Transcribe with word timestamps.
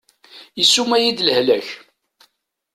Isuma-yi-d 0.63 1.19
lehlak. 1.27 1.67